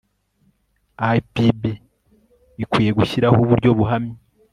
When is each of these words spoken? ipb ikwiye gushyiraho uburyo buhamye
ipb 1.17 1.61
ikwiye 2.63 2.91
gushyiraho 2.99 3.37
uburyo 3.45 3.69
buhamye 3.77 4.15